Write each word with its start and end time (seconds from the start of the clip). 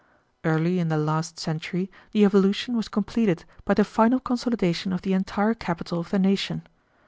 "Early 0.43 0.79
in 0.79 0.87
the 0.89 0.97
last 0.97 1.37
century 1.37 1.91
the 2.11 2.25
evolution 2.25 2.75
was 2.75 2.87
completed 2.87 3.45
by 3.65 3.75
the 3.75 3.83
final 3.85 4.19
consolidation 4.19 4.93
of 4.93 5.03
the 5.03 5.13
entire 5.13 5.53
capital 5.53 5.99
of 5.99 6.09
the 6.09 6.17
nation. 6.17 6.65